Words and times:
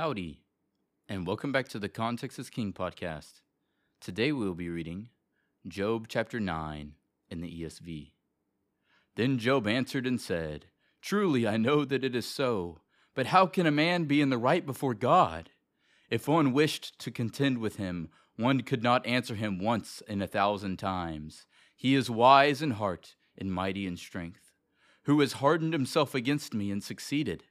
Howdy, 0.00 0.40
and 1.10 1.26
welcome 1.26 1.52
back 1.52 1.68
to 1.68 1.78
the 1.78 1.90
Context 1.90 2.38
is 2.38 2.48
King 2.48 2.72
podcast. 2.72 3.42
Today 4.00 4.32
we 4.32 4.46
will 4.46 4.54
be 4.54 4.70
reading 4.70 5.10
Job 5.68 6.06
chapter 6.08 6.40
9 6.40 6.94
in 7.28 7.40
the 7.42 7.62
ESV. 7.62 8.12
Then 9.16 9.36
Job 9.36 9.66
answered 9.66 10.06
and 10.06 10.18
said, 10.18 10.64
Truly 11.02 11.46
I 11.46 11.58
know 11.58 11.84
that 11.84 12.02
it 12.02 12.16
is 12.16 12.24
so, 12.24 12.78
but 13.14 13.26
how 13.26 13.44
can 13.44 13.66
a 13.66 13.70
man 13.70 14.04
be 14.04 14.22
in 14.22 14.30
the 14.30 14.38
right 14.38 14.64
before 14.64 14.94
God? 14.94 15.50
If 16.08 16.26
one 16.26 16.54
wished 16.54 16.98
to 17.00 17.10
contend 17.10 17.58
with 17.58 17.76
him, 17.76 18.08
one 18.36 18.62
could 18.62 18.82
not 18.82 19.04
answer 19.04 19.34
him 19.34 19.58
once 19.58 20.02
in 20.08 20.22
a 20.22 20.26
thousand 20.26 20.78
times. 20.78 21.44
He 21.76 21.94
is 21.94 22.08
wise 22.08 22.62
in 22.62 22.70
heart 22.70 23.16
and 23.36 23.52
mighty 23.52 23.86
in 23.86 23.98
strength. 23.98 24.54
Who 25.02 25.20
has 25.20 25.34
hardened 25.34 25.74
himself 25.74 26.14
against 26.14 26.54
me 26.54 26.70
and 26.70 26.82
succeeded? 26.82 27.44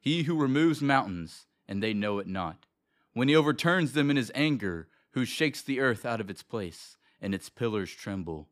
He 0.00 0.22
who 0.22 0.40
removes 0.40 0.80
mountains, 0.80 1.44
and 1.72 1.82
they 1.82 1.94
know 1.94 2.18
it 2.18 2.26
not. 2.26 2.66
When 3.14 3.28
he 3.28 3.34
overturns 3.34 3.94
them 3.94 4.10
in 4.10 4.18
his 4.18 4.30
anger, 4.34 4.88
who 5.12 5.24
shakes 5.24 5.62
the 5.62 5.80
earth 5.80 6.04
out 6.04 6.20
of 6.20 6.28
its 6.28 6.42
place, 6.42 6.98
and 7.18 7.34
its 7.34 7.48
pillars 7.48 7.90
tremble, 7.90 8.50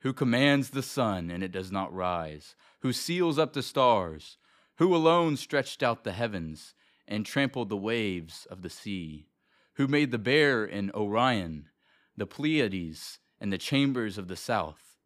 who 0.00 0.12
commands 0.12 0.68
the 0.68 0.82
sun, 0.82 1.30
and 1.30 1.42
it 1.42 1.50
does 1.50 1.72
not 1.72 1.94
rise, 1.94 2.54
who 2.80 2.92
seals 2.92 3.38
up 3.38 3.54
the 3.54 3.62
stars, 3.62 4.36
who 4.76 4.94
alone 4.94 5.38
stretched 5.38 5.82
out 5.82 6.04
the 6.04 6.12
heavens, 6.12 6.74
and 7.06 7.24
trampled 7.24 7.70
the 7.70 7.76
waves 7.76 8.46
of 8.50 8.60
the 8.60 8.68
sea, 8.68 9.30
who 9.76 9.88
made 9.88 10.10
the 10.10 10.18
bear 10.18 10.62
and 10.62 10.92
Orion, 10.92 11.70
the 12.18 12.26
Pleiades, 12.26 13.18
and 13.40 13.50
the 13.50 13.56
chambers 13.56 14.18
of 14.18 14.28
the 14.28 14.36
south, 14.36 14.98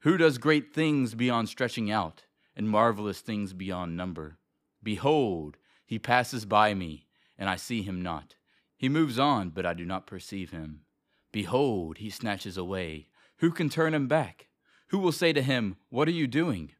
who 0.00 0.18
does 0.18 0.36
great 0.36 0.74
things 0.74 1.14
beyond 1.14 1.48
stretching 1.48 1.90
out, 1.90 2.24
and 2.54 2.68
marvelous 2.68 3.22
things 3.22 3.54
beyond 3.54 3.96
number. 3.96 4.36
Behold, 4.82 5.56
he 5.86 5.98
passes 5.98 6.44
by 6.44 6.74
me 6.74 7.05
and 7.38 7.48
I 7.48 7.56
see 7.56 7.82
him 7.82 8.02
not. 8.02 8.34
He 8.76 8.88
moves 8.88 9.18
on, 9.18 9.50
but 9.50 9.66
I 9.66 9.74
do 9.74 9.84
not 9.84 10.06
perceive 10.06 10.50
him. 10.50 10.82
Behold, 11.32 11.98
he 11.98 12.10
snatches 12.10 12.56
away. 12.56 13.08
Who 13.38 13.50
can 13.50 13.68
turn 13.68 13.94
him 13.94 14.08
back? 14.08 14.48
Who 14.88 14.98
will 14.98 15.12
say 15.12 15.32
to 15.32 15.42
him, 15.42 15.76
What 15.88 16.08
are 16.08 16.12
you 16.12 16.26
doing? 16.26 16.72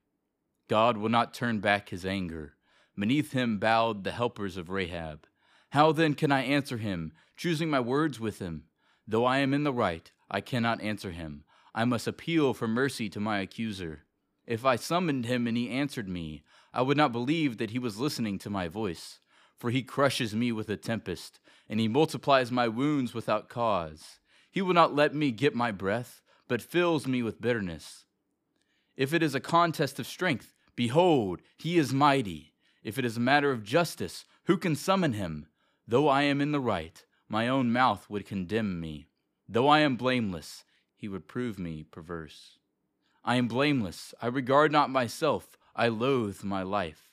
God 0.68 0.96
will 0.96 1.08
not 1.08 1.34
turn 1.34 1.60
back 1.60 1.88
his 1.88 2.06
anger. 2.06 2.54
Beneath 2.98 3.32
him 3.32 3.58
bowed 3.58 4.04
the 4.04 4.12
helpers 4.12 4.56
of 4.56 4.70
Rahab. 4.70 5.26
How 5.70 5.92
then 5.92 6.14
can 6.14 6.32
I 6.32 6.42
answer 6.42 6.78
him, 6.78 7.12
choosing 7.36 7.68
my 7.68 7.80
words 7.80 8.18
with 8.18 8.38
him? 8.38 8.64
Though 9.06 9.24
I 9.24 9.38
am 9.38 9.52
in 9.52 9.64
the 9.64 9.72
right, 9.72 10.10
I 10.30 10.40
cannot 10.40 10.80
answer 10.80 11.10
him. 11.10 11.44
I 11.74 11.84
must 11.84 12.06
appeal 12.06 12.54
for 12.54 12.66
mercy 12.66 13.08
to 13.10 13.20
my 13.20 13.40
accuser. 13.40 14.04
If 14.46 14.64
I 14.64 14.76
summoned 14.76 15.26
him 15.26 15.46
and 15.46 15.56
he 15.56 15.68
answered 15.68 16.08
me, 16.08 16.42
I 16.72 16.82
would 16.82 16.96
not 16.96 17.12
believe 17.12 17.58
that 17.58 17.70
he 17.70 17.78
was 17.78 17.98
listening 17.98 18.38
to 18.38 18.50
my 18.50 18.68
voice 18.68 19.18
for 19.58 19.70
he 19.70 19.82
crushes 19.82 20.34
me 20.34 20.52
with 20.52 20.68
a 20.68 20.76
tempest, 20.76 21.40
and 21.68 21.80
he 21.80 21.88
multiplies 21.88 22.52
my 22.52 22.68
wounds 22.68 23.14
without 23.14 23.48
cause. 23.48 24.20
He 24.50 24.62
will 24.62 24.74
not 24.74 24.94
let 24.94 25.14
me 25.14 25.30
get 25.30 25.54
my 25.54 25.72
breath, 25.72 26.22
but 26.48 26.62
fills 26.62 27.06
me 27.06 27.22
with 27.22 27.40
bitterness. 27.40 28.04
If 28.96 29.12
it 29.12 29.22
is 29.22 29.34
a 29.34 29.40
contest 29.40 29.98
of 29.98 30.06
strength, 30.06 30.54
behold, 30.74 31.42
he 31.56 31.78
is 31.78 31.92
mighty. 31.92 32.52
If 32.82 32.98
it 32.98 33.04
is 33.04 33.16
a 33.16 33.20
matter 33.20 33.50
of 33.50 33.64
justice, 33.64 34.24
who 34.44 34.56
can 34.56 34.76
summon 34.76 35.12
him? 35.12 35.48
Though 35.88 36.08
I 36.08 36.22
am 36.22 36.40
in 36.40 36.52
the 36.52 36.60
right, 36.60 37.04
my 37.28 37.48
own 37.48 37.72
mouth 37.72 38.08
would 38.08 38.26
condemn 38.26 38.80
me. 38.80 39.08
Though 39.48 39.68
I 39.68 39.80
am 39.80 39.96
blameless, 39.96 40.64
he 40.96 41.08
would 41.08 41.28
prove 41.28 41.58
me 41.58 41.82
perverse. 41.82 42.58
I 43.24 43.36
am 43.36 43.48
blameless, 43.48 44.14
I 44.22 44.28
regard 44.28 44.70
not 44.70 44.88
myself, 44.88 45.58
I 45.74 45.88
loathe 45.88 46.44
my 46.44 46.62
life. 46.62 47.12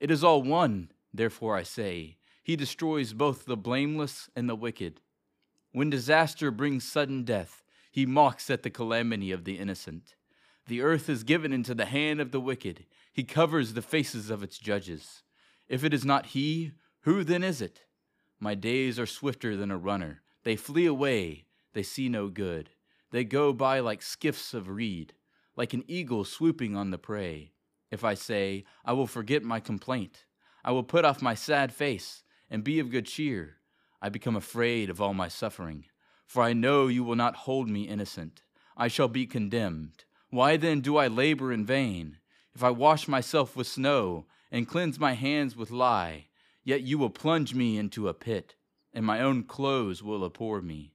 It 0.00 0.10
is 0.10 0.24
all 0.24 0.42
one 0.42 0.90
Therefore 1.12 1.56
I 1.56 1.62
say, 1.62 2.16
He 2.42 2.56
destroys 2.56 3.12
both 3.12 3.44
the 3.44 3.56
blameless 3.56 4.28
and 4.36 4.48
the 4.48 4.54
wicked. 4.54 5.00
When 5.72 5.90
disaster 5.90 6.50
brings 6.50 6.84
sudden 6.84 7.24
death, 7.24 7.62
He 7.90 8.06
mocks 8.06 8.50
at 8.50 8.62
the 8.62 8.70
calamity 8.70 9.32
of 9.32 9.44
the 9.44 9.58
innocent. 9.58 10.14
The 10.66 10.82
earth 10.82 11.08
is 11.08 11.24
given 11.24 11.52
into 11.52 11.74
the 11.74 11.86
hand 11.86 12.20
of 12.20 12.30
the 12.30 12.40
wicked, 12.40 12.86
He 13.12 13.24
covers 13.24 13.72
the 13.72 13.82
faces 13.82 14.30
of 14.30 14.42
its 14.42 14.58
judges. 14.58 15.22
If 15.68 15.84
it 15.84 15.94
is 15.94 16.04
not 16.04 16.26
He, 16.26 16.72
who 17.00 17.24
then 17.24 17.42
is 17.42 17.60
it? 17.60 17.84
My 18.38 18.54
days 18.54 18.98
are 18.98 19.06
swifter 19.06 19.56
than 19.56 19.70
a 19.70 19.76
runner. 19.76 20.22
They 20.44 20.56
flee 20.56 20.86
away, 20.86 21.44
they 21.72 21.82
see 21.82 22.08
no 22.08 22.28
good. 22.28 22.70
They 23.10 23.24
go 23.24 23.52
by 23.52 23.80
like 23.80 24.02
skiffs 24.02 24.54
of 24.54 24.68
reed, 24.68 25.14
like 25.56 25.74
an 25.74 25.84
eagle 25.86 26.24
swooping 26.24 26.76
on 26.76 26.90
the 26.90 26.98
prey. 26.98 27.52
If 27.90 28.04
I 28.04 28.14
say, 28.14 28.64
I 28.84 28.92
will 28.92 29.06
forget 29.06 29.42
my 29.42 29.60
complaint, 29.60 30.24
I 30.64 30.72
will 30.72 30.82
put 30.82 31.04
off 31.04 31.22
my 31.22 31.34
sad 31.34 31.72
face 31.72 32.22
and 32.50 32.62
be 32.62 32.78
of 32.80 32.90
good 32.90 33.06
cheer. 33.06 33.56
I 34.02 34.08
become 34.08 34.36
afraid 34.36 34.90
of 34.90 35.00
all 35.00 35.14
my 35.14 35.28
suffering, 35.28 35.86
for 36.26 36.42
I 36.42 36.52
know 36.52 36.86
you 36.86 37.04
will 37.04 37.16
not 37.16 37.36
hold 37.36 37.68
me 37.68 37.82
innocent. 37.82 38.42
I 38.76 38.88
shall 38.88 39.08
be 39.08 39.26
condemned. 39.26 40.04
Why 40.30 40.56
then 40.56 40.80
do 40.80 40.96
I 40.96 41.06
labor 41.06 41.52
in 41.52 41.64
vain? 41.64 42.18
If 42.54 42.62
I 42.62 42.70
wash 42.70 43.08
myself 43.08 43.56
with 43.56 43.66
snow 43.66 44.26
and 44.50 44.68
cleanse 44.68 44.98
my 44.98 45.14
hands 45.14 45.56
with 45.56 45.70
lye, 45.70 46.26
yet 46.64 46.82
you 46.82 46.98
will 46.98 47.10
plunge 47.10 47.54
me 47.54 47.78
into 47.78 48.08
a 48.08 48.14
pit, 48.14 48.54
and 48.92 49.04
my 49.04 49.20
own 49.20 49.44
clothes 49.44 50.02
will 50.02 50.24
abhor 50.24 50.60
me. 50.60 50.94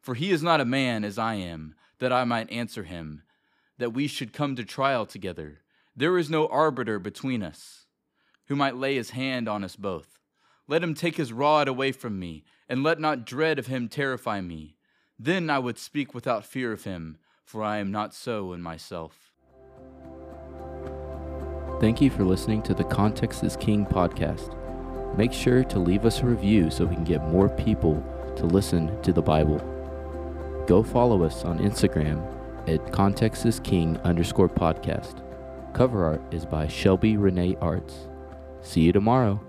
For 0.00 0.14
he 0.14 0.30
is 0.30 0.42
not 0.42 0.60
a 0.60 0.64
man 0.64 1.04
as 1.04 1.18
I 1.18 1.34
am, 1.34 1.74
that 1.98 2.12
I 2.12 2.24
might 2.24 2.50
answer 2.50 2.84
him, 2.84 3.22
that 3.78 3.92
we 3.92 4.06
should 4.06 4.32
come 4.32 4.56
to 4.56 4.64
trial 4.64 5.06
together. 5.06 5.60
There 5.94 6.18
is 6.18 6.30
no 6.30 6.46
arbiter 6.48 6.98
between 6.98 7.42
us 7.42 7.82
who 8.46 8.56
might 8.56 8.76
lay 8.76 8.96
his 8.96 9.10
hand 9.10 9.48
on 9.48 9.64
us 9.64 9.76
both. 9.76 10.18
Let 10.68 10.82
him 10.82 10.94
take 10.94 11.16
his 11.16 11.32
rod 11.32 11.68
away 11.68 11.92
from 11.92 12.18
me, 12.18 12.44
and 12.68 12.82
let 12.82 13.00
not 13.00 13.26
dread 13.26 13.58
of 13.58 13.66
him 13.66 13.88
terrify 13.88 14.40
me. 14.40 14.76
Then 15.18 15.50
I 15.50 15.58
would 15.58 15.78
speak 15.78 16.14
without 16.14 16.44
fear 16.44 16.72
of 16.72 16.84
him, 16.84 17.18
for 17.44 17.62
I 17.62 17.78
am 17.78 17.90
not 17.90 18.14
so 18.14 18.52
in 18.52 18.62
myself. 18.62 19.32
Thank 21.80 22.00
you 22.00 22.10
for 22.10 22.24
listening 22.24 22.62
to 22.62 22.74
the 22.74 22.84
Context 22.84 23.42
is 23.42 23.56
King 23.56 23.84
podcast. 23.84 24.56
Make 25.16 25.32
sure 25.32 25.64
to 25.64 25.78
leave 25.78 26.06
us 26.06 26.20
a 26.20 26.26
review 26.26 26.70
so 26.70 26.86
we 26.86 26.94
can 26.94 27.04
get 27.04 27.22
more 27.24 27.48
people 27.48 28.02
to 28.36 28.46
listen 28.46 29.00
to 29.02 29.12
the 29.12 29.20
Bible. 29.20 29.58
Go 30.66 30.82
follow 30.82 31.24
us 31.24 31.44
on 31.44 31.58
Instagram 31.58 32.24
at 32.68 32.92
Context 32.92 33.44
is 33.44 33.60
King 33.60 33.98
underscore 34.04 34.48
podcast. 34.48 35.22
Cover 35.74 36.04
art 36.04 36.22
is 36.32 36.46
by 36.46 36.68
Shelby 36.68 37.16
Renee 37.16 37.56
Arts. 37.60 38.08
See 38.62 38.80
you 38.80 38.92
tomorrow. 38.92 39.40